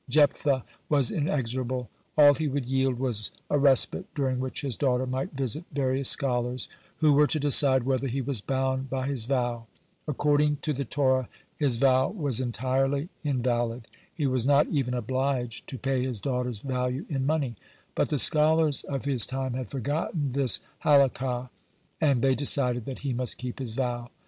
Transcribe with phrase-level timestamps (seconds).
[0.09, 1.87] Jephthah was inexorable.
[2.17, 6.67] All he would yield was a respite during which his daughter might visit various scholars,
[6.97, 9.67] who were to decide whether he was bound by his vow.
[10.07, 11.29] According to the Torah
[11.59, 13.87] his vow was entirely invalid.
[14.11, 17.55] He was not even obliged to pay his daughter's value in money.
[17.93, 21.51] But the scholars of his time had forgotten this Halakah,
[22.01, 24.09] and they decided that he must keep his vow.